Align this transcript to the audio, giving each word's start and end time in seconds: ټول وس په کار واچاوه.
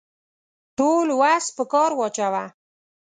ټول 0.77 1.07
وس 1.21 1.45
په 1.57 1.63
کار 1.73 1.91
واچاوه. 1.95 2.45